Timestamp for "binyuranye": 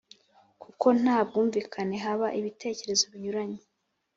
3.13-3.61